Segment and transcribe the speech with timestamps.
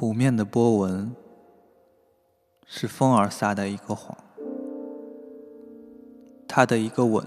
[0.00, 1.14] 湖面的波纹
[2.64, 4.16] 是风儿撒的一个谎，
[6.48, 7.22] 他的一个吻，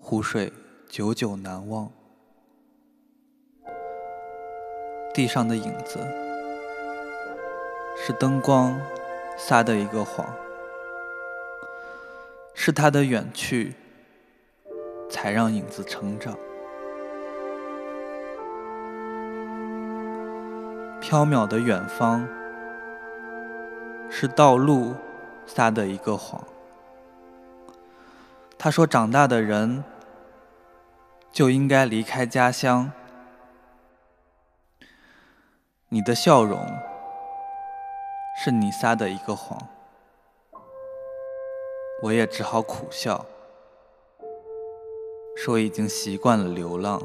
[0.00, 0.52] 湖水
[0.88, 1.88] 久久难忘。
[5.14, 6.00] 地上的影子
[7.96, 8.76] 是灯光
[9.38, 10.26] 撒的一个谎，
[12.52, 13.74] 是他的远去
[15.08, 16.36] 才让影子成长。
[21.00, 22.28] 缥缈的远方，
[24.10, 24.94] 是道路
[25.46, 26.44] 撒的一个谎。
[28.58, 29.82] 他说：“长大的人
[31.32, 32.92] 就应该离开家乡。”
[35.88, 36.64] 你的笑容，
[38.44, 39.58] 是你撒的一个谎。
[42.02, 43.24] 我也只好苦笑，
[45.34, 47.02] 说已经习惯了流浪。